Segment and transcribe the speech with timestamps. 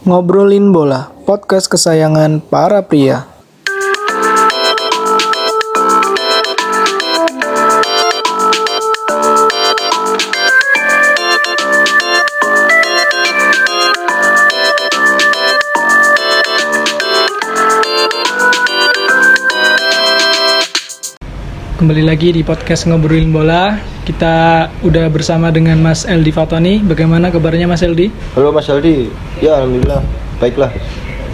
[0.00, 3.28] Ngobrolin Bola, podcast kesayangan para pria.
[21.76, 23.89] Kembali lagi di podcast Ngobrolin Bola.
[24.10, 26.82] Kita udah bersama dengan Mas Eldi Fatoni.
[26.82, 28.10] Bagaimana kabarnya Mas Eldi?
[28.34, 29.06] Halo Mas Aldi,
[29.38, 30.02] ya alhamdulillah
[30.42, 30.66] baiklah.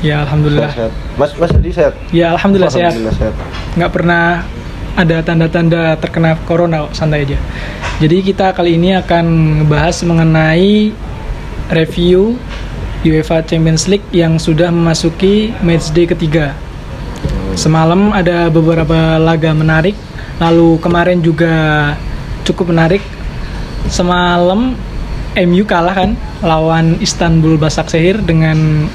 [0.04, 0.68] Ya alhamdulillah.
[0.68, 0.92] Sehat.
[1.16, 1.96] Mas Mas Aldi sehat.
[2.12, 2.92] Ya alhamdulillah sehat.
[2.92, 3.34] Alhamdulillah sehat.
[3.80, 4.44] nggak pernah
[4.92, 7.40] ada tanda-tanda terkena corona santai aja.
[7.96, 9.24] Jadi kita kali ini akan
[9.64, 10.92] ngebahas mengenai
[11.72, 12.36] review
[13.08, 16.52] UEFA Champions League yang sudah memasuki matchday ketiga.
[17.56, 19.96] Semalam ada beberapa laga menarik,
[20.36, 21.96] lalu kemarin juga
[22.46, 23.02] cukup menarik.
[23.90, 24.78] Semalam
[25.36, 26.10] MU kalah kan
[26.40, 28.88] lawan Istanbul Basaksehir dengan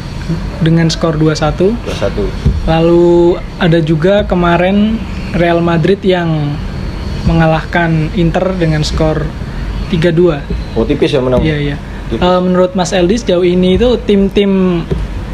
[0.63, 1.75] dengan skor 2-1.
[1.85, 2.65] 21.
[2.65, 4.95] Lalu ada juga kemarin
[5.35, 6.55] Real Madrid yang
[7.27, 9.27] mengalahkan Inter dengan skor
[9.93, 10.79] 3-2.
[10.79, 11.43] Oh tipis ya menang.
[11.43, 11.77] Iya, iya.
[12.11, 14.83] Eh, menurut Mas Eldi sejauh ini itu tim-tim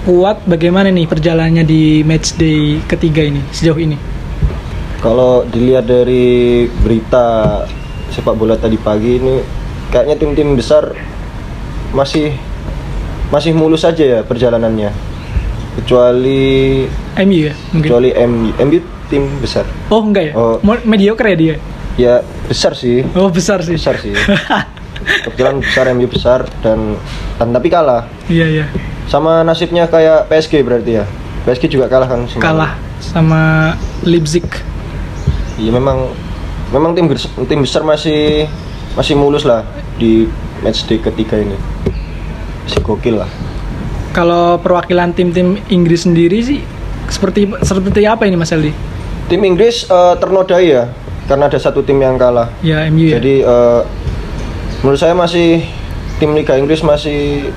[0.06, 3.98] kuat bagaimana nih perjalanannya di matchday ketiga ini sejauh ini?
[5.02, 7.66] Kalau dilihat dari berita
[8.12, 9.44] sepak bola tadi pagi ini
[9.92, 10.92] kayaknya tim-tim besar
[11.96, 12.36] masih
[13.32, 14.92] masih mulus saja ya perjalanannya.
[15.78, 16.84] Kecuali
[17.22, 17.86] MU ya mungkin.
[17.86, 18.50] kecuali MU.
[18.58, 19.64] MU tim besar.
[19.94, 20.34] Oh enggak ya?
[20.36, 20.58] Oh.
[20.84, 21.56] Mediocre ya dia?
[21.98, 22.14] Ya
[22.50, 23.06] besar sih.
[23.14, 23.78] Oh besar sih.
[23.78, 24.16] Besar sih.
[25.24, 26.98] Kebetulan besar MU besar dan,
[27.40, 28.10] dan tapi kalah.
[28.28, 28.66] Iya iya.
[29.08, 31.06] Sama nasibnya kayak PSG berarti ya.
[31.48, 32.44] PSG juga kalah kan semalam.
[32.44, 33.42] Kalah sama
[34.04, 34.44] Leipzig.
[35.58, 36.12] Iya memang
[36.72, 37.08] memang tim
[37.48, 38.48] tim besar masih
[38.98, 39.64] masih mulus lah
[39.96, 40.26] di
[40.66, 41.56] match day ketiga ini.
[42.68, 43.30] Masih gokil lah.
[44.12, 46.60] Kalau perwakilan tim-tim Inggris sendiri sih
[47.08, 48.74] seperti seperti apa ini Mas Eldi?
[49.28, 50.90] Tim Inggris eh, ternodai ya
[51.28, 52.50] karena ada satu tim yang kalah.
[52.64, 53.20] Ya MU ya.
[53.20, 53.82] Jadi eh,
[54.82, 55.64] menurut saya masih
[56.18, 57.52] tim Liga Inggris masih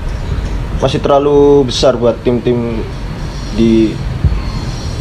[0.81, 2.81] masih terlalu besar buat tim-tim
[3.57, 3.93] di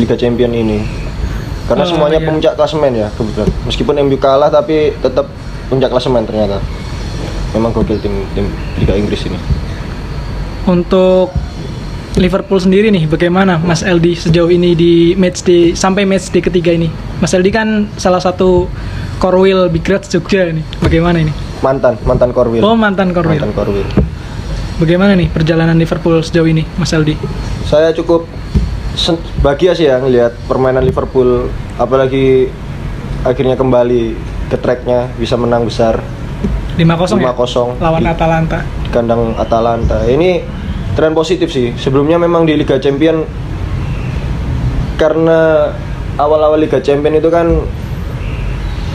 [0.01, 1.00] Liga Champion ini.
[1.71, 2.27] Karena Oh, semuanya iya.
[2.27, 3.47] puncak klasemen ya kebetulan.
[3.63, 5.31] Meskipun MU kalah tapi tetap
[5.71, 6.59] puncak klasemen ternyata.
[7.55, 8.51] Memang gokil tim tim
[8.83, 9.39] Liga Inggris ini.
[10.67, 11.31] Untuk
[12.19, 16.91] Liverpool sendiri nih, bagaimana Mas Eldi sejauh ini di matchday sampai matchday ketiga ini?
[17.23, 18.67] Mas Eldi kan salah satu
[19.23, 20.67] Korwil Big Reds Jogja nih.
[20.83, 21.31] Bagaimana ini?
[21.63, 22.67] Mantan mantan Korwil.
[22.67, 23.39] Oh mantan Korwil.
[23.39, 23.87] Mantan Korwil.
[24.83, 27.15] Bagaimana nih perjalanan Liverpool sejauh ini, Mas Eldi?
[27.63, 28.25] Saya cukup
[29.41, 32.51] bahagia sih ya ngelihat permainan Liverpool apalagi
[33.23, 34.17] akhirnya kembali
[34.49, 36.03] ke tracknya bisa menang besar
[36.75, 36.83] 5-0
[37.19, 37.33] ya?
[37.33, 38.59] 5-0 Lawan di- Atalanta.
[38.81, 40.03] di kandang Atalanta.
[40.03, 40.41] Ini
[40.91, 41.77] tren positif sih.
[41.77, 43.23] Sebelumnya memang di Liga Champion
[44.97, 45.71] karena
[46.17, 47.47] awal-awal Liga Champion itu kan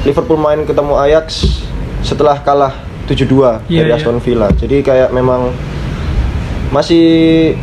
[0.04, 1.62] Liverpool main ketemu Ajax
[2.02, 2.74] setelah kalah
[3.06, 3.98] 7-2 Iya, dari iya.
[3.98, 4.50] Aston Villa.
[4.52, 5.50] Jadi kayak memang
[6.70, 7.54] masih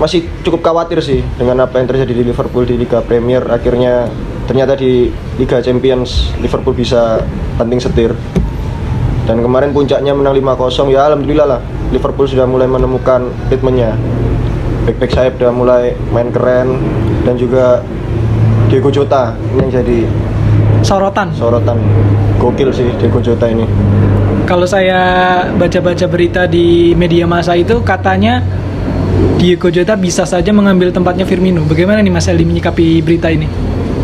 [0.00, 3.44] masih cukup khawatir sih dengan apa yang terjadi di Liverpool di Liga Premier.
[3.44, 4.08] Akhirnya
[4.48, 7.20] ternyata di Liga Champions Liverpool bisa
[7.60, 8.16] banting setir.
[9.28, 11.60] Dan kemarin puncaknya menang 5-0 ya alhamdulillah lah.
[11.92, 13.92] Liverpool sudah mulai menemukan ritmenya.
[14.88, 16.80] Back-back sayap sudah mulai main keren
[17.28, 17.84] dan juga
[18.72, 19.98] Diego Jota ini yang jadi
[20.80, 21.28] Sorotan.
[21.36, 21.76] sorotan
[22.40, 23.68] gokil sih Diego Jota ini.
[24.48, 28.40] Kalau saya baca-baca berita di media massa itu katanya
[29.40, 31.64] Diego Jota bisa saja mengambil tempatnya Firmino.
[31.64, 33.48] Bagaimana nih Mas Eldi menyikapi berita ini?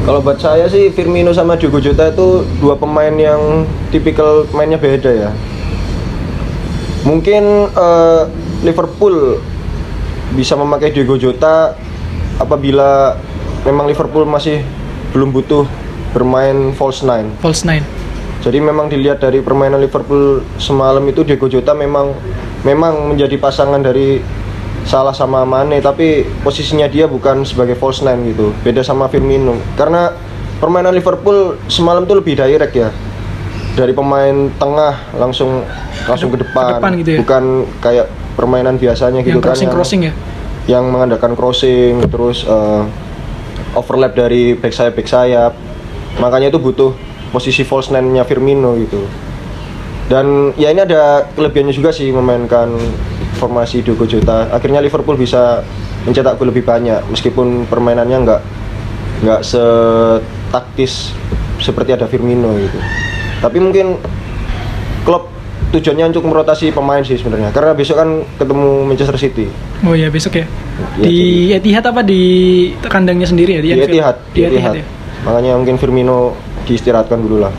[0.07, 5.11] Kalau buat saya sih Firmino sama Diego Jota itu dua pemain yang tipikal mainnya beda
[5.13, 5.31] ya.
[7.05, 8.23] Mungkin eh,
[8.65, 9.43] Liverpool
[10.33, 11.75] bisa memakai Diego Jota
[12.39, 13.19] apabila
[13.67, 14.63] memang Liverpool masih
[15.11, 15.67] belum butuh
[16.15, 17.29] bermain false nine.
[17.43, 17.85] False nine.
[18.47, 22.15] Jadi memang dilihat dari permainan Liverpool semalam itu Diego Jota memang
[22.63, 24.23] memang menjadi pasangan dari
[24.87, 28.55] Salah sama Mane tapi posisinya dia bukan sebagai false nine gitu.
[28.63, 29.59] Beda sama Firmino.
[29.75, 30.15] Karena
[30.63, 32.95] permainan Liverpool semalam tuh lebih direct ya.
[33.77, 35.67] Dari pemain tengah langsung
[36.07, 36.79] langsung ke depan.
[36.79, 37.19] depan gitu ya?
[37.21, 37.45] Bukan
[37.83, 38.07] kayak
[38.37, 40.13] permainan biasanya Yang gitu kan crossing crossing ya.
[40.69, 42.83] yang mengandalkan crossing terus eh,
[43.73, 45.53] overlap dari back sayap back sayap
[46.21, 46.93] makanya itu butuh
[47.33, 49.09] posisi false nine-nya Firmino gitu
[50.07, 52.71] dan ya ini ada kelebihannya juga sih memainkan
[53.37, 55.67] formasi Diogo Jota akhirnya Liverpool bisa
[56.07, 58.41] mencetak gol lebih banyak meskipun permainannya nggak
[59.27, 61.11] nggak setaktis
[61.59, 62.79] seperti ada Firmino gitu
[63.43, 63.99] tapi mungkin
[65.03, 65.37] Klopp
[65.71, 67.51] tujuannya untuk merotasi pemain sih sebenarnya.
[67.51, 69.47] Karena besok kan ketemu Manchester City.
[69.83, 70.47] Oh iya besok ya.
[70.99, 71.19] Iya, di
[71.53, 72.23] Etihad apa di
[72.87, 73.63] kandangnya sendiri ya?
[73.63, 73.91] Di Anfield?
[73.91, 74.85] Etihad, Di Etihad ya.
[75.27, 76.35] Makanya mungkin Firmino
[76.67, 77.53] diistirahatkan dulu lah.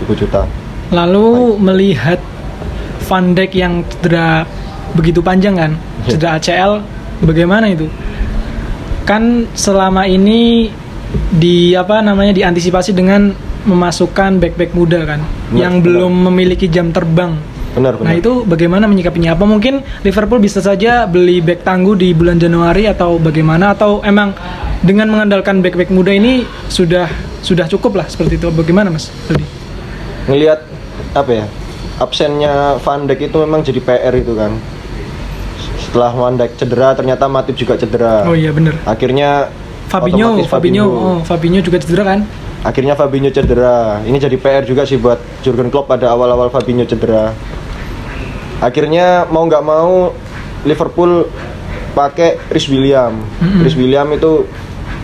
[0.00, 0.42] Cukup juta.
[0.90, 2.22] Lalu melihat
[3.06, 4.46] Van Dijk yang cedera
[4.94, 5.72] begitu panjang kan,
[6.06, 6.14] Ya.
[6.14, 6.72] cedera ACL,
[7.22, 7.86] bagaimana itu?
[9.06, 10.70] Kan selama ini
[11.30, 13.30] di apa namanya diantisipasi dengan
[13.66, 15.86] memasukkan back-back muda kan, Benar, yang benar.
[15.86, 17.34] belum memiliki jam terbang.
[17.76, 18.06] Benar, benar.
[18.08, 19.36] Nah itu bagaimana menyikapinya?
[19.36, 23.76] Apa mungkin Liverpool bisa saja beli back tangguh di bulan Januari atau bagaimana?
[23.76, 24.32] Atau emang
[24.80, 27.06] dengan mengandalkan back-back muda ini sudah
[27.42, 28.48] sudah cukup lah seperti itu?
[28.50, 29.10] Bagaimana Mas?
[29.28, 29.44] Aldi?
[30.26, 30.58] ngelihat
[31.12, 31.44] apa ya
[31.96, 34.52] absennya Van Dijk itu memang jadi PR itu kan
[35.80, 38.76] setelah Van Dijk cedera ternyata Matip juga cedera Oh iya bener.
[38.84, 39.48] akhirnya
[39.86, 42.20] Fabinho, otomatis Fabinho, oh, Fabinho juga cedera kan?
[42.66, 47.30] akhirnya Fabinho cedera ini jadi PR juga sih buat Jurgen Klopp pada awal-awal Fabinho cedera
[48.58, 50.10] akhirnya mau nggak mau
[50.66, 51.30] Liverpool
[51.94, 53.62] pakai Rhys William Mm-mm.
[53.62, 54.44] Rhys William itu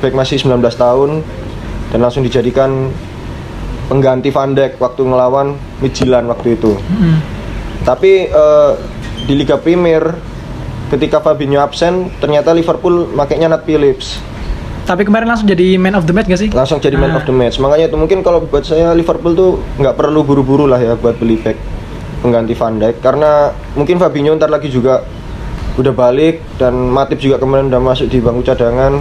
[0.02, 1.22] back masih 19 tahun
[1.94, 2.90] dan langsung dijadikan
[3.84, 5.46] pengganti Van Dijk waktu ngelawan
[5.78, 7.16] Midtjylland waktu itu Mm.
[7.82, 8.70] tapi eh,
[9.22, 10.14] di Liga Premier
[10.88, 14.18] ketika Fabinho absen ternyata Liverpool makainya Nat Phillips
[14.82, 16.50] Tapi kemarin langsung jadi man of the match gak sih?
[16.50, 17.16] langsung jadi man Ah.
[17.16, 20.76] of the match makanya itu mungkin kalau buat saya Liverpool tuh nggak perlu buru-buru lah
[20.76, 21.54] ya buat beli back
[22.18, 23.30] pengganti Van Dijk karena
[23.72, 25.06] mungkin Fabinho ntar lagi juga
[25.72, 28.98] udah balik dan Matip juga kemarin udah masuk di bangku cadangan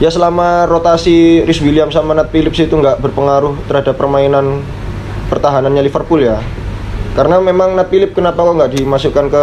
[0.00, 4.64] ya selama rotasi Rhys Williams sama Nat Phillips itu nggak berpengaruh terhadap permainan
[5.28, 6.40] pertahanannya Liverpool ya
[7.12, 9.42] karena memang Nat Phillips kenapa kok nggak dimasukkan ke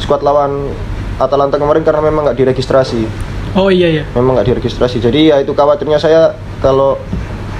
[0.00, 0.72] skuad lawan
[1.16, 3.04] Atalanta kemarin karena memang nggak diregistrasi
[3.52, 4.04] Oh iya iya.
[4.10, 6.96] memang nggak diregistrasi jadi ya itu khawatirnya saya kalau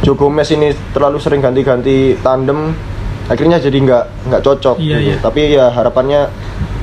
[0.01, 2.73] Joe Gomez ini terlalu sering ganti-ganti tandem
[3.29, 5.07] akhirnya jadi nggak nggak cocok Iya, gitu.
[5.07, 5.17] iya.
[5.21, 6.27] tapi ya harapannya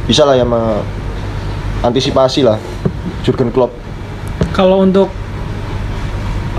[0.06, 0.80] bisa lah ya me-
[1.81, 2.62] antisipasi lah
[3.22, 3.74] Jurgen Klopp
[4.52, 5.10] Kalau untuk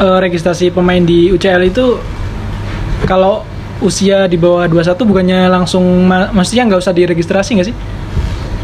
[0.00, 2.00] eh, registrasi pemain di UCL itu
[3.04, 3.44] kalau
[3.80, 7.76] usia di bawah 21 bukannya langsung ma maksudnya nggak usah diregistrasi nggak sih?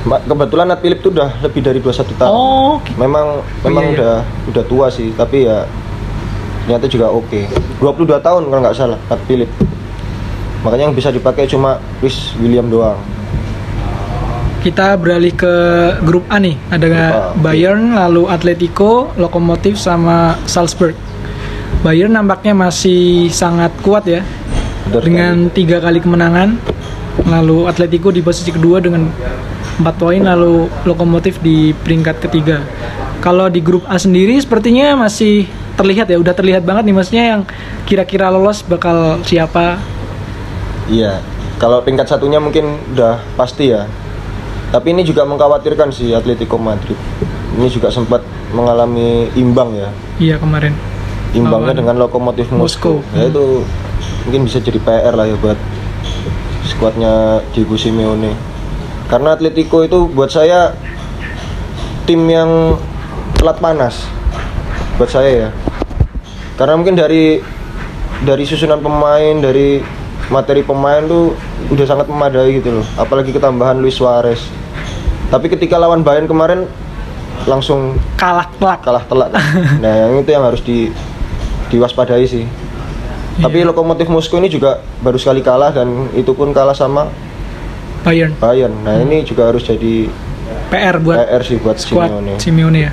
[0.07, 3.97] Kebetulan Nat Phillips tuh udah lebih dari 21 tahun Oh, memang memang iya, iya.
[3.99, 4.15] udah
[4.55, 5.67] udah tua sih tapi ya
[6.63, 7.51] ternyata juga oke
[7.83, 9.57] 22 tahun kalau nggak salah Nat Phillips
[10.63, 12.99] makanya yang bisa dipakai cuma Rhys William doang
[14.67, 15.55] kita beralih ke
[16.03, 16.59] grup A nih.
[16.75, 17.31] Ada.
[17.39, 20.99] Bayern, lalu Atletico, Lokomotif sama Salzburg.
[21.87, 24.27] Bayern nampaknya masih sangat kuat ya
[24.91, 26.59] Benar dengan tiga kali kemenangan.
[27.31, 29.07] Lalu Atletico di posisi kedua dengan
[29.79, 32.59] 4 poin, lalu Lokomotif di peringkat ketiga.
[33.23, 35.47] Kalau di grup A sendiri sepertinya masih
[35.79, 37.43] terlihat ya, udah terlihat banget nih maksudnya yang
[37.87, 39.79] kira-kira lolos bakal siapa.
[40.91, 41.23] Iya,
[41.63, 43.87] kalau peringkat satunya mungkin udah pasti ya.
[44.75, 46.99] Tapi ini juga mengkhawatirkan sih Atletico Madrid.
[47.55, 49.89] Ini juga sempat mengalami imbang ya.
[50.19, 50.96] Iya kemarin.
[51.37, 53.01] Imbangnya dengan Lokomotif Moskow.
[53.01, 53.17] Moskow.
[53.17, 53.63] Ya itu
[54.25, 55.59] mungkin bisa jadi PR lah ya buat
[56.67, 58.33] skuadnya Diego Simeone.
[59.07, 60.75] Karena Atletico itu buat saya
[62.09, 62.81] tim yang
[63.39, 64.09] telat panas.
[64.99, 65.49] Buat saya ya.
[66.57, 67.39] Karena mungkin dari
[68.25, 69.85] dari susunan pemain, dari
[70.33, 71.37] materi pemain tuh
[71.71, 72.87] udah sangat memadai gitu loh.
[72.99, 74.41] Apalagi ketambahan Luis Suarez.
[75.31, 76.67] Tapi ketika lawan Bayern kemarin
[77.47, 78.81] langsung Kalah telak.
[78.83, 79.31] kalah telak
[79.85, 80.91] nah yang itu yang harus di
[81.69, 82.45] diwaspadai sih
[83.37, 83.69] tapi Iya.
[83.69, 87.13] lokomotif Moskow ini juga baru sekali kalah dan itu pun kalah sama
[88.01, 88.33] Bayern.
[88.39, 90.09] Bayern nah ini juga harus jadi
[90.71, 92.93] PR buat PR sih buat Simeone Simeone ya.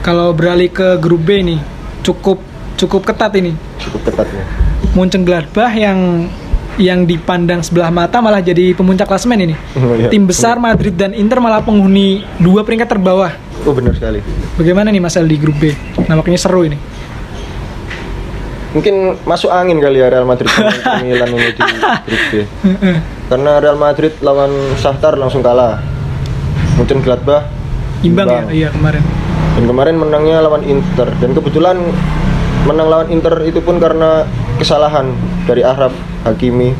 [0.00, 1.60] Kalau beralih ke grup B nih,
[2.00, 2.40] cukup
[2.80, 3.52] cukup ketat ini.
[3.76, 4.44] cukup ketat ya
[4.96, 6.28] Mönchengladbach yang
[6.80, 9.54] yang dipandang sebelah mata malah jadi pemuncak klasemen ini.
[10.00, 10.08] Iya.
[10.08, 13.34] Tim besar Madrid dan Inter malah penghuni dua peringkat terbawah.
[13.68, 14.24] oh benar sekali
[14.56, 15.76] Bagaimana nih Mas di grup B?
[16.08, 16.89] Nampaknya seru ini.
[18.70, 20.50] Mungkin masuk angin kali ya Real Madrid
[21.02, 21.62] Milan ini di
[22.06, 22.32] grup B
[23.26, 25.82] karena Real Madrid lawan Shakhtar langsung kalah
[26.80, 27.44] Mungkin Gladbach
[28.00, 28.42] Imbang, ya?
[28.48, 29.02] Iya kemarin.
[29.60, 31.76] Dan kemarin menangnya lawan Inter dan kebetulan
[32.64, 34.24] menang lawan Inter itu pun karena
[34.56, 35.12] kesalahan
[35.44, 35.92] dari Arab
[36.24, 36.72] Hakimi.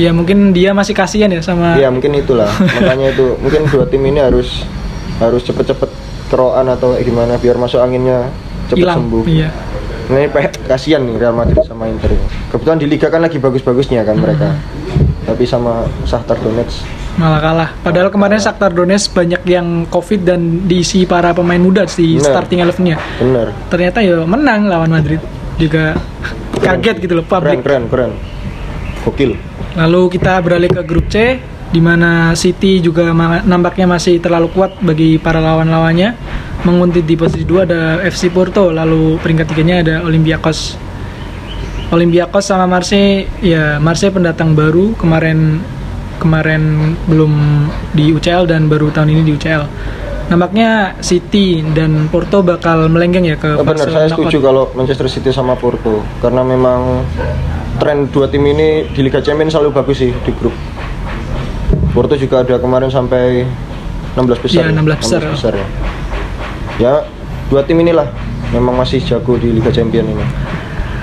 [0.00, 2.46] Ya mungkin dia masih kasihan ya sama Iya mungkin itulah
[2.78, 4.62] makanya itu mungkin dua tim ini harus
[5.18, 5.90] harus cepet-cepet
[6.30, 8.30] keroan atau gimana biar masuk anginnya
[8.72, 9.04] cepet hilang.
[9.04, 9.24] sembuh.
[9.28, 9.50] Iya.
[10.08, 12.16] Ini pe- kasihan nih Real Madrid sama Inter.
[12.48, 14.56] Kebetulan di Liga kan lagi bagus-bagusnya kan mereka.
[15.22, 16.80] Tapi sama Shakhtar Donetsk
[17.18, 17.70] Malah kalah.
[17.82, 22.24] Padahal kemarin Shakhtar Donetsk banyak yang covid dan diisi para pemain muda di Bener.
[22.24, 22.96] starting eleven-nya.
[23.18, 23.52] bener.
[23.68, 25.20] Ternyata ya menang lawan Madrid.
[25.58, 25.98] Juga
[26.56, 27.58] kaget gitu loh Keren publik.
[27.60, 28.12] keren keren.
[29.04, 29.34] Gokil.
[29.74, 31.36] Lalu kita beralih ke grup C
[31.68, 33.12] di mana City juga
[33.44, 36.14] nampaknya masih terlalu kuat bagi para lawan-lawannya.
[36.66, 40.74] Menguntit di posisi 2 ada FC Porto, lalu peringkat tiganya ada Olympiakos.
[41.88, 45.62] Olympiakos sama Marseille, ya Marseille pendatang baru kemarin
[46.18, 47.32] kemarin belum
[47.94, 49.64] di UCL dan baru tahun ini di UCL.
[50.28, 55.32] Nampaknya City dan Porto bakal melenggeng ya ke Ya, benar, saya setuju kalau Manchester City
[55.32, 57.00] sama Porto karena memang
[57.80, 60.52] tren dua tim ini di Liga Champions selalu bagus sih di grup.
[61.96, 63.48] Porto juga ada kemarin sampai
[64.18, 64.68] 16 besar.
[64.68, 65.52] Iya, 16 besar.
[65.56, 65.64] ya.
[66.78, 67.02] Ya,
[67.50, 68.06] dua tim inilah
[68.54, 70.26] memang masih jago di Liga Champions ini.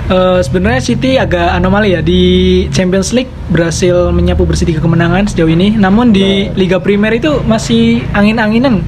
[0.06, 2.22] Eh, sebenarnya City agak anomali ya di
[2.70, 5.74] Champions League berhasil menyapu bersih tiga kemenangan sejauh ini.
[5.74, 6.54] Namun di Nah.
[6.54, 8.86] Liga Primer itu masih angin-anginan.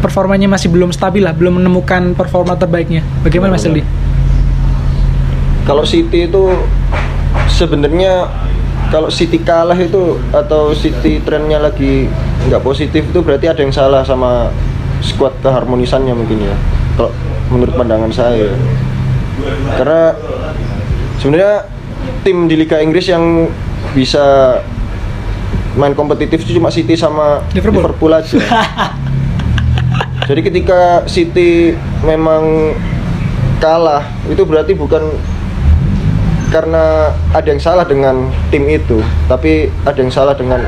[0.00, 3.04] Performanya masih belum stabil lah, belum menemukan performa terbaiknya.
[3.20, 3.78] Bagaimana Mas Benar.
[3.78, 3.82] Eldi?
[5.68, 6.44] Kalau City itu
[7.52, 8.32] sebenarnya
[8.88, 12.08] kalau City kalah itu atau City trennya lagi
[12.48, 14.48] nggak positif itu berarti ada yang salah sama
[15.00, 16.56] squad keharmonisannya mungkin ya.
[16.98, 17.10] Kalau
[17.52, 18.52] menurut pandangan saya.
[19.78, 20.12] Karena
[21.22, 21.54] sebenarnya
[22.26, 23.48] tim di Liga Inggris yang
[23.94, 24.58] bisa
[25.78, 27.86] main kompetitif itu cuma City sama Liverpool.
[27.86, 28.38] Liverpool aja.
[30.28, 31.72] Jadi ketika City
[32.04, 32.74] memang
[33.62, 35.02] kalah itu berarti bukan
[36.48, 40.64] karena ada yang salah dengan tim itu, tapi ada yang salah dengan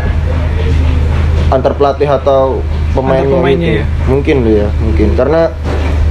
[1.49, 2.61] antar pelatih atau
[2.95, 3.81] pemainnya, pemainnya gitu.
[3.81, 3.87] ya?
[4.09, 5.41] Mungkin loh ya, mungkin karena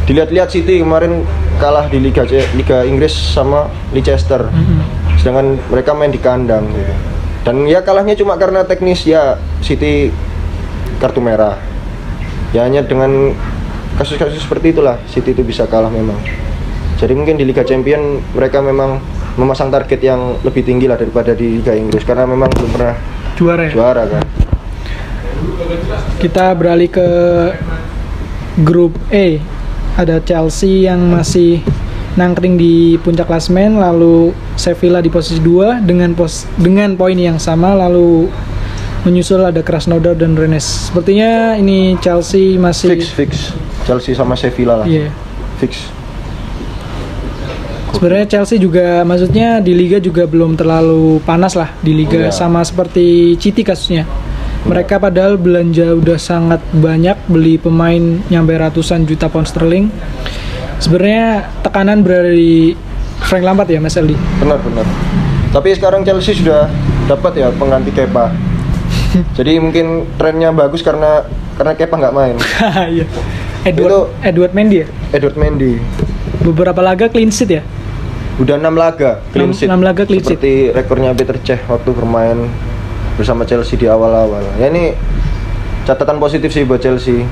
[0.09, 1.21] dilihat-lihat City kemarin
[1.61, 4.49] kalah di Liga C- Liga Inggris sama Leicester.
[4.49, 4.81] Mm-mm.
[5.19, 6.93] Sedangkan mereka main di kandang gitu.
[7.45, 10.09] Dan ya kalahnya cuma karena teknis ya City
[10.97, 11.59] kartu merah.
[12.55, 13.37] Ya hanya dengan
[14.01, 16.17] kasus-kasus seperti itulah City itu bisa kalah memang.
[16.99, 18.99] Jadi mungkin di Liga Champion mereka memang
[19.39, 22.95] memasang target yang lebih tinggi lah daripada di Liga Inggris karena memang belum pernah
[23.39, 23.71] Juara ya.
[23.71, 24.23] juara kan.
[26.19, 27.07] Kita beralih ke
[28.67, 29.39] grup E.
[29.95, 31.63] Ada Chelsea yang masih
[32.19, 37.71] nangkring di puncak klasmen, lalu Sevilla di posisi 2 dengan pos dengan poin yang sama,
[37.71, 38.27] lalu
[39.07, 40.91] menyusul ada Krasnodar dan Rennes.
[40.91, 43.31] Sepertinya ini Chelsea masih Fix fix
[43.87, 44.85] Chelsea sama Sevilla lah.
[44.87, 45.07] Iya.
[45.63, 45.87] Fix.
[47.95, 52.35] Sebenarnya Chelsea juga maksudnya di liga juga belum terlalu panas lah di liga Iya.
[52.35, 54.03] sama seperti City kasusnya.
[54.59, 59.87] Mereka padahal belanja udah sangat banyak beli pemain nyampe ratusan juta pound sterling.
[60.77, 62.75] Sebenarnya tekanan berada di
[63.21, 64.15] Frank Lampard ya Mas Eldi.
[64.37, 64.85] Benar benar.
[65.49, 66.67] Tapi sekarang Chelsea sudah
[67.05, 68.31] dapat ya pengganti Kepa.
[69.37, 71.23] Jadi mungkin trennya bagus karena
[71.55, 72.35] karena Kepa nggak main.
[72.95, 73.05] Iya.
[73.61, 74.87] Edward Itu- Edward Mendy ya.
[75.11, 75.75] Edward Mendy
[76.39, 77.63] Beberapa laga clean sheet ya.
[78.39, 79.67] udah 6 laga clean Enam- sheet.
[79.67, 80.39] enam laga clean sheet.
[80.39, 82.47] Seperti rekornya Peter Cech waktu bermain
[83.19, 84.39] bersama Chelsea di awal-awal.
[84.55, 84.95] Ya ini
[85.83, 87.27] catatan positif sih buat Chelsea.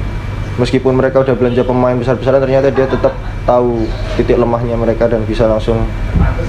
[0.60, 3.16] Meskipun mereka udah belanja pemain besar-besaran ternyata dia tetap
[3.48, 3.88] tahu
[4.20, 5.80] titik lemahnya mereka dan bisa langsung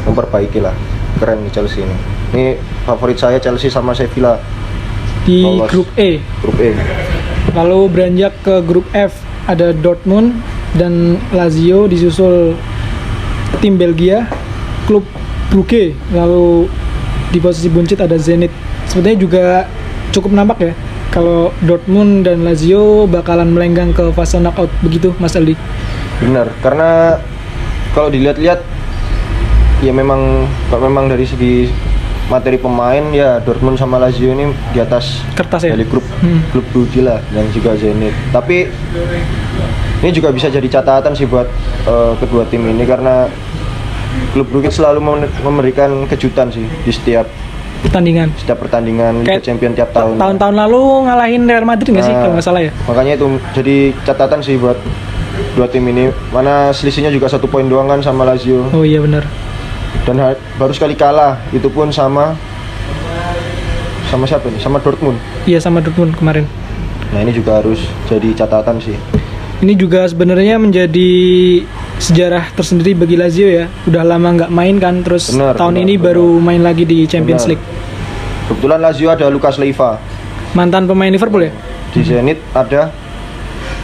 [0.09, 0.75] memperbaiki lah.
[1.23, 1.97] Keren nih Chelsea ini.
[2.35, 2.47] Ini
[2.83, 4.40] favorit saya Chelsea sama Sevilla
[5.23, 5.68] Di Lolos.
[5.71, 6.18] grup E.
[6.42, 6.73] grup E.
[7.52, 9.12] Lalu beranjak ke grup F
[9.45, 10.40] ada Dortmund
[10.76, 12.57] dan Lazio disusul
[13.61, 14.28] tim Belgia,
[14.88, 15.04] klub
[15.49, 16.68] Brugge, lalu
[17.33, 18.68] di posisi buncit ada Zenit.
[18.99, 19.45] Sepertinya juga
[20.11, 20.73] cukup nampak ya
[21.14, 25.55] kalau Dortmund dan Lazio bakalan melenggang ke fase knockout begitu Mas Aldi.
[26.19, 27.23] Benar, karena
[27.95, 28.59] kalau dilihat-lihat
[29.78, 31.71] ya memang kalau memang dari segi
[32.26, 35.78] materi pemain ya Dortmund sama Lazio ini di atas Kertas ya.
[35.78, 36.43] dari grup Hmm.
[36.50, 38.11] klub Brugge lah dan juga Zenit.
[38.35, 38.67] Tapi
[40.02, 41.47] ini juga bisa jadi catatan sih buat
[41.87, 43.31] eh, kedua tim ini karena
[44.35, 47.31] klub Brugge selalu mem- memberikan kejutan sih di setiap
[47.78, 48.35] Pertandingan.
[48.35, 50.18] setiap pertandingan Liga Kayak Champion tiap tahun.
[50.18, 52.70] Tahun-tahun lalu ngalahin Real Madrid nggak sih Nah, kalau nggak salah ya?
[52.85, 54.78] Makanya itu jadi catatan sih buat
[55.54, 56.11] dua tim ini.
[56.30, 59.23] Mana selisihnya juga satu poin doang kan sama Lazio Oh iya benar.
[60.04, 60.16] dan
[60.56, 62.32] baru sekali kalah itu pun sama
[64.08, 64.56] sama siapa nih?
[64.58, 65.20] Sama Dortmund.
[65.44, 66.49] Iya sama Dortmund kemarin.
[67.12, 68.97] Nah ini juga harus jadi catatan sih.
[69.58, 71.11] Ini juga sebenarnya menjadi
[71.99, 73.67] sejarah tersendiri bagi Lazio ya.
[73.85, 76.07] Udah lama nggak main kan, terus Benar, tahun benar, ini benar.
[76.11, 77.50] baru main lagi di Champions Benar.
[77.59, 77.64] League.
[78.49, 79.99] Kebetulan Lazio ada Lucas Leiva.
[80.57, 81.52] Mantan pemain Liverpool ya?
[81.93, 82.88] Di Zenit ada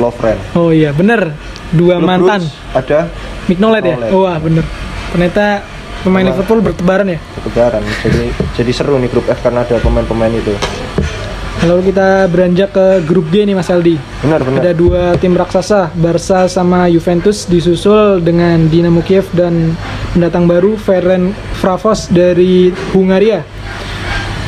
[0.01, 0.39] Lovren.
[0.57, 1.37] Oh iya, bener.
[1.75, 2.41] Dua Klub mantan.
[2.47, 2.99] Brugge ada
[3.45, 3.97] Mignolet ya?
[4.15, 4.65] Oh, wah bener.
[5.13, 5.61] Ternyata
[6.01, 7.19] pemain Liverpool bertebaran ya.
[7.37, 7.83] ketegaran.
[8.01, 10.55] Jadi jadi seru nih grup F karena ada pemain-pemain itu.
[11.65, 13.97] Lalu kita beranjak ke grup G nih Mas Aldi.
[14.21, 14.61] Benar benar.
[14.61, 19.73] Ada dua tim raksasa, Barca sama Juventus disusul dengan Dinamo Kiev dan
[20.13, 21.33] pendatang baru Ferenc
[21.65, 23.41] Varos dari Hungaria.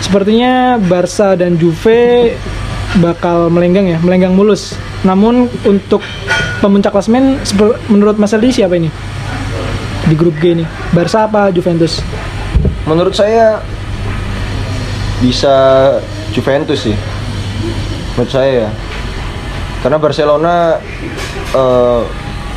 [0.05, 2.37] Sepertinya Barca dan Juve
[3.01, 4.77] bakal melenggang ya, melenggang mulus.
[5.01, 6.05] Namun untuk
[6.61, 7.41] pemuncak klasemen
[7.89, 8.93] menurut Mas Aldi siapa ini?
[10.05, 10.69] Di grup G ini.
[10.93, 12.05] Barca apa Juventus?
[12.85, 13.65] Menurut saya
[15.25, 15.57] bisa
[16.37, 16.97] Juventus sih.
[18.13, 18.71] Menurut saya ya.
[19.81, 20.77] Karena Barcelona
[21.51, 22.03] eh,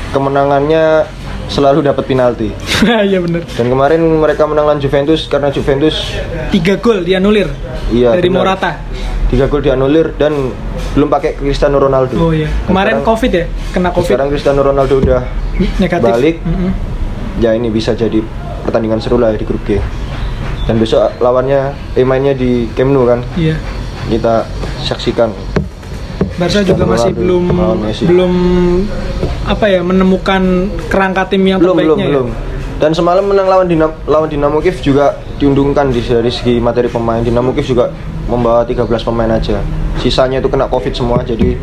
[0.09, 1.07] kemenangannya
[1.47, 2.49] selalu dapat penalti.
[2.79, 3.43] Iya bener.
[3.49, 6.15] Dan kemarin mereka menang lawan Juventus karena Juventus
[6.47, 7.51] Tiga gol dianulir
[7.89, 8.55] Iya, dari benar.
[8.55, 8.71] Morata.
[9.27, 10.31] tiga gol dianulir dan
[10.91, 12.15] belum pakai Cristiano Ronaldo.
[12.17, 12.47] Oh iya.
[12.65, 15.21] Kemarin sekarang- Covid ya, kena Covid Sekarang Cristiano Ronaldo udah
[15.77, 16.07] negatif.
[16.07, 16.35] balik.
[16.41, 16.71] Mm-mm.
[17.37, 18.23] ya ini bisa jadi
[18.61, 19.77] pertandingan seru lah di grup G.
[20.69, 23.25] Dan besok lawannya eh mainnya di Camp Nou kan.
[23.33, 23.57] Iya.
[24.05, 24.45] Kita
[24.85, 25.33] saksikan.
[26.37, 27.43] Barca juga masih belum
[28.05, 28.33] belum
[29.49, 32.11] apa ya menemukan kerangka tim yang belum belum terbaiknya ya.
[32.13, 32.27] belum.
[32.79, 37.19] Dan semalam menang lawan Dinamo, lawan Dinamo Kiev juga diuntungkan di dari segi materi pemain.
[37.19, 37.89] Dinamo Kiev juga
[38.29, 39.59] membawa 13 pemain aja.
[39.97, 41.57] Sisanya itu kena Covid semua jadi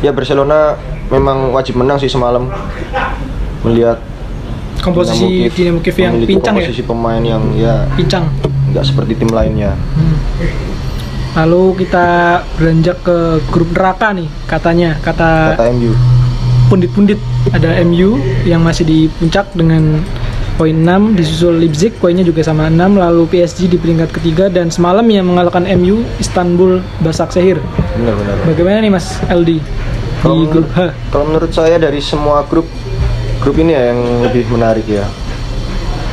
[0.00, 0.74] ya Barcelona
[1.12, 2.48] memang wajib menang sih semalam.
[3.60, 4.00] Melihat
[4.90, 6.64] Komposisi Dinamo Kiev yang pincang ya.
[6.64, 8.24] komposisi pemain yang ya Pincang.
[8.68, 9.72] nggak seperti tim lainnya.
[9.94, 10.16] Hmm.
[11.36, 12.06] Lalu kita
[12.54, 13.16] beranjak ke
[13.48, 15.92] grup neraka nih katanya kata Kata MU.
[16.66, 20.02] pundit-pundit ada MU yang masih di puncak dengan
[20.54, 25.06] poin 6 disusul Leipzig poinnya juga sama 6 lalu PSG di peringkat ketiga dan semalam
[25.06, 27.62] yang mengalahkan MU Istanbul Basaksehir
[27.94, 28.36] Benar-benar.
[28.44, 29.06] bagaimana nih Mas
[29.40, 29.62] di
[30.18, 32.66] Kalau grup H Kalau menurut saya dari semua grup
[33.40, 35.06] grup ini ya yang lebih menarik ya.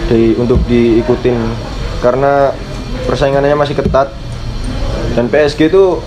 [0.06, 1.38] Dari untuk diikutin
[2.00, 2.54] karena
[3.10, 4.14] persaingannya masih ketat
[5.18, 5.98] dan PSG itu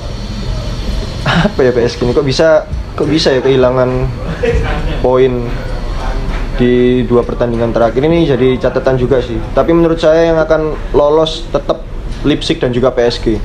[1.48, 4.06] apa ya PSG ini kok bisa kok bisa ya kehilangan
[5.02, 5.46] poin
[6.58, 9.38] di dua pertandingan terakhir ini jadi catatan juga sih.
[9.54, 11.82] Tapi menurut saya yang akan lolos tetap
[12.26, 13.38] Leipzig dan juga PSG.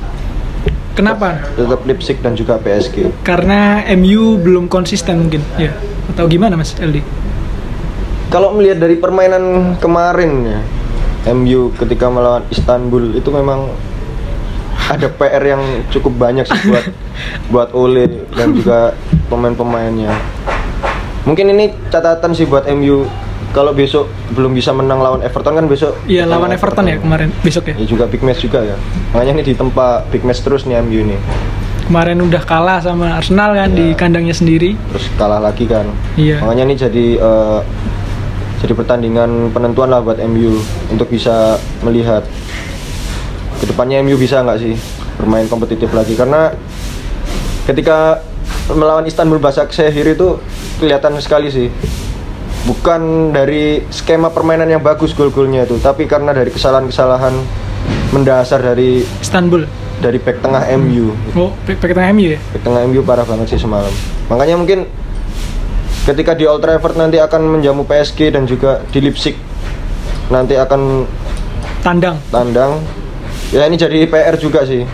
[0.94, 3.10] kenapa Tetap Leipzig dan juga PSG.
[3.26, 5.74] karena MU belum konsisten mungkin ya
[6.14, 7.02] atau gimana Mas Aldi
[8.34, 10.58] Kalau melihat dari permainan kemarin ya,
[11.30, 13.70] MU ketika melawan Istanbul itu memang
[14.90, 16.84] ada PR yang cukup banyak sih buat
[17.54, 18.90] buat Ole dan juga
[19.30, 20.10] pemain-pemainnya.
[21.24, 23.06] Mungkin ini catatan sih buat MU
[23.54, 27.70] kalau besok belum bisa menang lawan Everton kan besok iya lawan Everton ya kemarin besok
[27.70, 28.74] ya Ya juga big match juga ya.
[29.14, 31.16] Makanya ini ditempa big match terus nih MU ini.
[31.84, 33.96] kemarin udah kalah sama Arsenal kan di Iya.
[34.00, 35.86] kandangnya sendiri Terus kalah lagi kan.
[36.18, 36.40] Iya.
[36.42, 37.60] Makanya ini jadi eh,
[38.64, 40.56] jadi pertandingan penentuan lah buat MU
[40.88, 42.24] untuk bisa melihat
[43.60, 44.72] ke depannya MU bisa nggak sih
[45.20, 46.16] bermain kompetitif lagi.
[46.16, 46.48] Karena
[47.68, 48.24] ketika
[48.72, 50.40] melawan Istanbul Basaksehir itu
[50.80, 51.68] kelihatan sekali sih.
[52.64, 57.36] Bukan dari skema permainan yang bagus gol-golnya itu tapi karena dari kesalahan-kesalahan
[58.16, 59.68] mendasar dari Istanbul?
[60.04, 62.38] dari back tengah MU oh pakai tengah MU ya?
[62.52, 63.88] Back tengah MU parah banget sih semalam.
[64.28, 64.84] Makanya mungkin
[66.04, 69.36] ketika di Old Trafford nanti akan menjamu PSG dan juga di Leipzig
[70.28, 71.04] nanti akan
[71.80, 72.80] tandang tandang.
[73.52, 74.84] Ya ini jadi PR juga sih.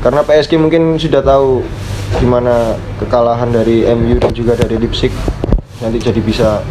[0.00, 1.64] Karena PSG mungkin sudah tahu
[2.20, 5.12] gimana kekalahan dari MU dan juga dari Leipzig.
[5.84, 6.64] Nanti jadi bisa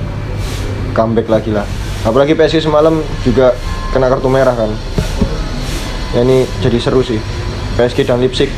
[0.97, 1.65] comeback lagi lah.
[2.05, 3.53] Apalagi PSG semalam juga
[3.93, 4.71] kena kartu merah kan.
[6.17, 7.19] Ya ini jadi seru sih.
[7.75, 8.49] PSG dan Leipzig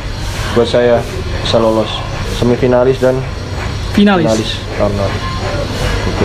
[0.54, 1.02] buat saya
[1.42, 1.90] bisa lolos
[2.38, 3.18] semifinalis dan
[3.94, 4.26] finalis.
[4.28, 5.06] finalis lalu.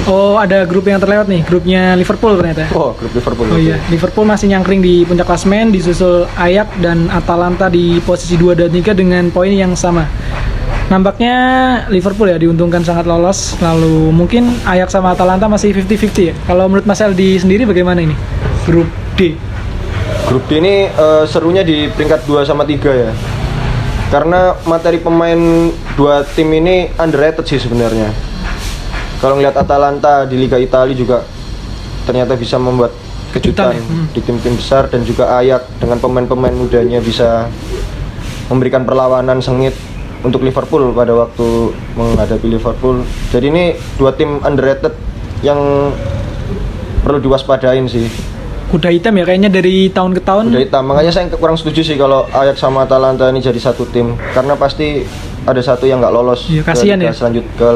[0.09, 2.65] Oh, ada grup yang terlewat nih, grupnya Liverpool ternyata.
[2.73, 3.45] Oh, grup Liverpool.
[3.53, 8.57] Oh iya, Liverpool masih nyangkring di puncak klasemen, disusul Ajax dan Atalanta di posisi 2
[8.57, 10.09] dan 3 dengan poin yang sama.
[10.91, 11.35] Nampaknya
[11.87, 16.33] Liverpool ya diuntungkan sangat lolos, lalu mungkin Ajax sama Atalanta masih 50-50 ya.
[16.43, 18.15] Kalau menurut Mas Aldi sendiri bagaimana ini?
[18.67, 19.37] Grup D.
[20.27, 23.11] Grup D ini eh, serunya di peringkat 2 sama 3 ya.
[24.13, 28.13] Karena materi pemain dua tim ini underrated sih sebenarnya.
[29.17, 31.25] Kalau ngelihat Atalanta di Liga Italia juga
[32.05, 32.93] ternyata bisa membuat
[33.33, 34.05] kejutan Kejutan ya, hmm.
[34.13, 37.49] di tim-tim besar dan juga Ayak dengan pemain-pemain mudanya bisa
[38.53, 39.73] memberikan perlawanan sengit
[40.21, 43.01] untuk Liverpool pada waktu menghadapi Liverpool.
[43.33, 43.63] Jadi ini
[43.97, 44.93] dua tim underrated
[45.41, 45.89] yang
[47.01, 48.32] perlu diwaspadain sih.
[48.73, 50.49] Kuda hitam ya kayaknya dari tahun ke tahun.
[50.49, 50.83] Udah hitam.
[50.83, 55.05] Makanya saya kurang setuju sih kalau Ajax sama Atalanta ini jadi satu tim karena pasti
[55.45, 57.11] ada satu yang nggak lolos Iya, kasihan ke, ya.
[57.11, 57.67] ke selanjut ke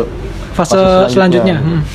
[0.52, 1.62] Fase selanjutnya.
[1.62, 1.86] Hmm.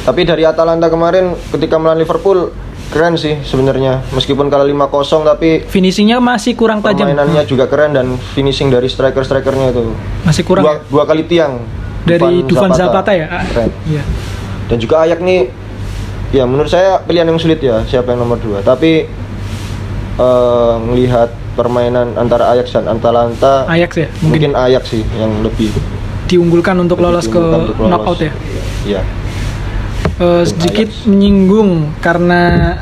[0.00, 2.48] Tapi dari Atalanta kemarin ketika melawan Liverpool
[2.88, 4.00] keren sih sebenarnya.
[4.10, 4.88] Meskipun kalah 5-0
[5.28, 7.04] tapi Finishingnya masih kurang tajam.
[7.04, 9.92] permainannya juga keren dan finishing dari striker-strikernya itu
[10.24, 10.78] Masih kurang dua, ya?
[10.88, 11.60] dua kali tiang
[12.02, 13.28] dari Dufan Zapata ya.
[13.28, 13.68] Ah, Keren.
[13.84, 14.00] Iya.
[14.68, 15.52] Dan juga Ayak nih
[16.34, 18.58] ya menurut saya pilihan yang sulit ya siapa yang nomor dua.
[18.64, 19.08] Tapi
[20.18, 25.74] eh, melihat permainan antara Ajax dan Atalanta Ajax ya mungkin, mungkin Ajax sih yang lebih
[26.30, 27.90] diunggulkan untuk lebih lolos ke untuk lolos.
[27.90, 28.32] knockout ya.
[28.86, 29.02] Iya.
[30.18, 32.74] Eh, sedikit menyinggung karena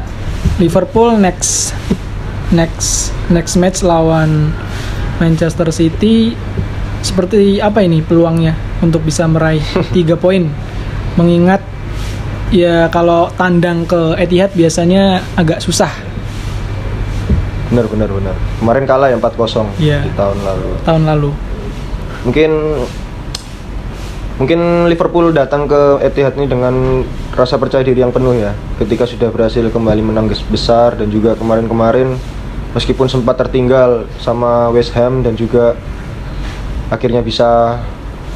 [0.57, 1.77] Liverpool next
[2.49, 4.57] next next match lawan
[5.21, 6.33] Manchester City
[7.05, 9.61] seperti apa ini peluangnya untuk bisa meraih
[9.97, 10.49] tiga poin
[11.21, 11.61] mengingat
[12.49, 15.91] ya kalau tandang ke Etihad biasanya agak susah
[17.67, 18.37] Benar benar benar.
[18.63, 19.99] Kemarin kalah ya 4-0 Iya.
[20.07, 20.69] di tahun lalu.
[20.87, 21.31] tahun lalu
[22.23, 22.51] Mungkin
[24.37, 29.33] mungkin Liverpool datang ke Etihad ini dengan rasa percaya diri yang penuh ya ketika sudah
[29.33, 32.15] berhasil kembali menang besar dan juga kemarin-kemarin
[32.71, 35.73] meskipun sempat tertinggal sama West Ham dan juga
[36.87, 37.81] akhirnya bisa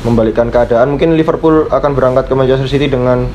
[0.00, 3.28] membalikkan keadaan mungkin Liverpool akan berangkat ke Manchester City dengan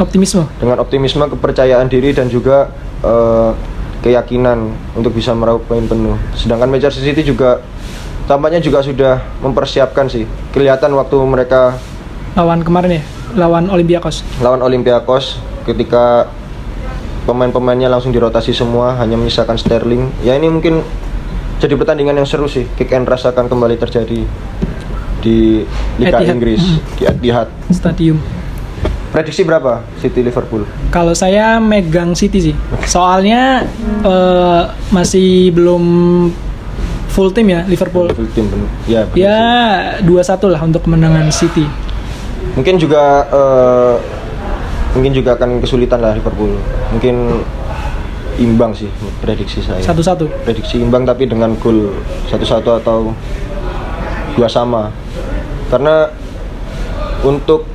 [0.00, 2.70] optimisme dengan optimisme kepercayaan diri dan juga
[3.02, 3.50] eh,
[4.02, 6.14] keyakinan untuk bisa meraup poin penuh.
[6.38, 7.58] Sedangkan Manchester City juga
[8.30, 10.24] tampaknya juga sudah mempersiapkan sih.
[10.54, 11.76] Kelihatan waktu mereka
[12.38, 13.02] lawan kemarin ya
[13.34, 16.30] lawan Olympiakos lawan Olympiakos ketika
[17.28, 20.08] pemain-pemainnya langsung dirotasi semua hanya menyisakan Sterling.
[20.24, 20.80] Ya ini mungkin
[21.58, 22.64] jadi pertandingan yang seru sih.
[22.78, 24.22] Kick and rush akan kembali terjadi
[25.18, 25.66] di
[25.98, 26.34] Liga Etihad.
[26.38, 26.62] Inggris
[26.96, 27.50] di Etihad.
[27.74, 28.37] Stadium
[29.08, 30.68] Prediksi berapa City Liverpool?
[30.88, 33.64] Kalau saya megang City sih, soalnya
[34.00, 35.84] eh, masih belum
[37.08, 38.08] full tim ya Liverpool.
[38.08, 38.46] Full tim.
[38.84, 39.38] Ya, Ya
[39.96, 40.06] sih.
[40.06, 41.64] 2-1 lah untuk kemenangan City.
[42.50, 43.94] mungkin juga eh,
[44.92, 46.54] mungkin juga akan kesulitan lah Liverpool
[46.90, 47.44] mungkin
[48.36, 50.26] imbang sih prediksi saya Satu-satu.
[50.42, 51.92] prediksi imbang tapi dengan gol
[52.26, 53.12] satu-satu atau
[54.32, 54.90] dua sama
[55.68, 56.08] karena
[57.20, 57.66] untuk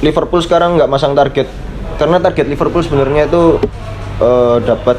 [0.00, 1.48] Liverpool sekarang nggak masang target
[2.00, 3.60] karena target Liverpool sebenarnya itu
[4.20, 4.96] eh, dapat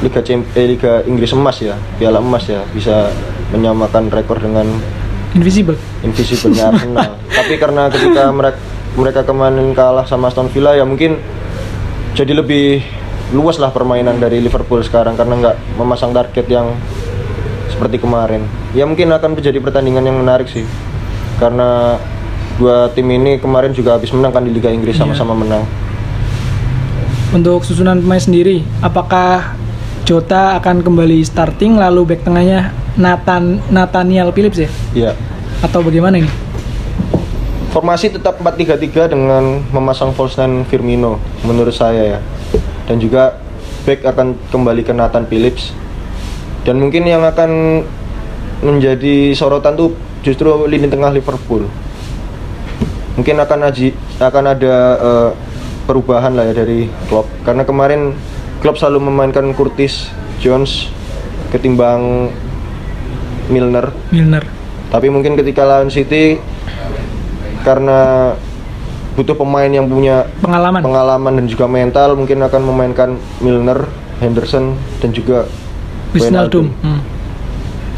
[0.00, 3.12] Liga Champ eh, Liga Inggris emas ya Piala emas ya bisa
[3.52, 4.68] menyamakan rekor dengan
[5.36, 5.76] Invisible.
[6.00, 7.20] invisible-nya Arsenal.
[7.28, 8.58] Tapi karena ketika mereka
[8.96, 11.20] mereka kemarin kalah sama Aston Villa ya mungkin
[12.16, 12.80] jadi lebih
[13.36, 16.72] luas lah permainan dari Liverpool sekarang karena nggak memasang target yang
[17.68, 18.48] seperti kemarin.
[18.72, 20.64] Ya mungkin akan menjadi pertandingan yang menarik sih.
[21.36, 22.00] Karena
[22.56, 25.04] dua tim ini kemarin juga habis menang kan di Liga Inggris Iya.
[25.04, 25.62] sama-sama menang.
[27.28, 29.52] Untuk susunan pemain sendiri, apakah
[30.08, 34.70] Jota akan kembali starting lalu back tengahnya Nathan Nathaniel Phillips ya?
[34.96, 35.12] Iya.
[35.60, 36.30] Atau bagaimana ini?
[37.68, 42.18] Formasi tetap 4-3-3 dengan memasang false nine Firmino menurut saya ya.
[42.88, 43.36] Dan juga
[43.84, 45.76] back akan kembali ke Nathan Phillips.
[46.64, 47.84] Dan mungkin yang akan
[48.64, 49.92] menjadi sorotan tuh
[50.24, 51.68] justru lini tengah Liverpool.
[53.18, 55.30] Mungkin akan aji, akan ada eh,
[55.88, 58.12] perubahan lah ya dari Klopp karena kemarin
[58.60, 60.92] Klopp selalu memainkan Curtis Jones
[61.48, 62.28] ketimbang
[63.48, 64.44] Milner Milner.
[64.92, 66.36] tapi mungkin ketika lawan City
[67.64, 68.36] karena
[69.16, 70.84] butuh pemain yang punya Pengalaman.
[70.84, 73.88] pengalaman dan juga mental mungkin akan memainkan Milner,
[74.20, 75.48] Henderson dan juga
[76.12, 76.70] Wijnaldum.
[76.84, 77.00] Hmm.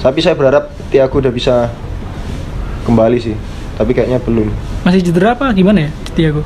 [0.01, 1.71] Tapi saya berharap Thiago udah bisa
[2.89, 3.37] kembali sih.
[3.81, 4.53] Tapi kayaknya belum.
[4.85, 6.45] Masih cedera apa gimana ya Thiago?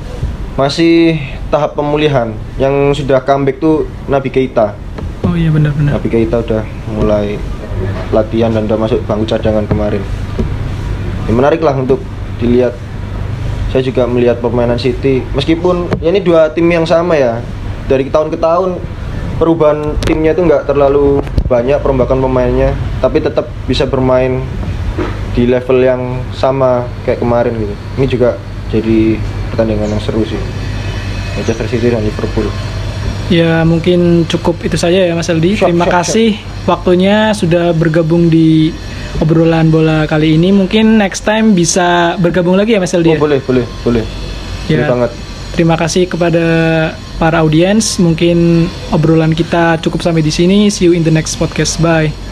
[0.55, 1.19] Masih
[1.51, 2.31] tahap pemulihan.
[2.63, 4.79] Yang sudah comeback tuh Nabi Keita.
[5.27, 5.99] Oh iya benar-benar.
[5.99, 6.63] Nabi Keita udah
[6.95, 7.35] mulai
[8.15, 9.99] latihan dan udah masuk bangku cadangan kemarin.
[11.27, 11.99] Ya, menarik lah untuk
[12.39, 12.79] dilihat.
[13.75, 15.27] Saya juga melihat permainan City.
[15.35, 17.43] Meskipun ya ini dua tim yang sama ya.
[17.91, 18.79] Dari tahun ke tahun
[19.43, 21.19] perubahan timnya itu nggak terlalu
[21.51, 22.71] banyak perombakan pemainnya,
[23.03, 24.39] tapi tetap bisa bermain
[25.35, 27.75] di level yang sama kayak kemarin gitu.
[27.99, 28.39] Ini juga
[28.71, 29.19] jadi
[29.51, 30.39] pertandingan yang seru sih.
[31.35, 32.47] Manchester City dan Liverpool.
[33.33, 35.59] Ya mungkin cukup itu saja ya Mas Aldi.
[35.59, 36.31] Siap, Terima siap, kasih
[36.69, 38.71] waktunya sudah bergabung di
[39.19, 40.55] obrolan bola kali ini.
[40.55, 43.11] Mungkin next time bisa bergabung lagi ya Mas Aldi.
[43.11, 43.21] Oh, ya?
[43.21, 44.05] boleh, boleh, boleh.
[44.71, 44.87] Ya.
[44.87, 45.11] Boleh banget.
[45.55, 46.45] Terima kasih kepada
[47.17, 47.97] para audiens.
[48.03, 50.67] Mungkin obrolan kita cukup sampai di sini.
[50.69, 51.79] See you in the next podcast.
[51.81, 52.24] Bye.